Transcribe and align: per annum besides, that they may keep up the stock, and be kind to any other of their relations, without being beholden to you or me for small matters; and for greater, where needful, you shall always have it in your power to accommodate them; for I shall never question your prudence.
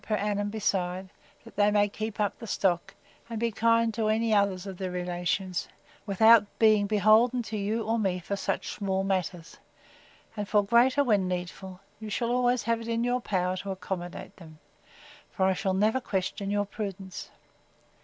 per 0.03 0.15
annum 0.15 0.49
besides, 0.49 1.11
that 1.43 1.55
they 1.55 1.69
may 1.69 1.87
keep 1.87 2.19
up 2.19 2.39
the 2.39 2.47
stock, 2.47 2.95
and 3.29 3.39
be 3.39 3.51
kind 3.51 3.93
to 3.93 4.07
any 4.07 4.33
other 4.33 4.53
of 4.67 4.77
their 4.79 4.89
relations, 4.89 5.67
without 6.07 6.43
being 6.57 6.87
beholden 6.87 7.43
to 7.43 7.55
you 7.55 7.83
or 7.83 7.99
me 7.99 8.17
for 8.17 8.35
small 8.35 9.03
matters; 9.03 9.59
and 10.35 10.49
for 10.49 10.63
greater, 10.63 11.03
where 11.03 11.19
needful, 11.19 11.79
you 11.99 12.09
shall 12.09 12.31
always 12.31 12.63
have 12.63 12.81
it 12.81 12.87
in 12.87 13.03
your 13.03 13.21
power 13.21 13.55
to 13.55 13.69
accommodate 13.69 14.35
them; 14.37 14.57
for 15.29 15.45
I 15.45 15.53
shall 15.53 15.75
never 15.75 16.01
question 16.01 16.49
your 16.49 16.65
prudence. 16.65 17.29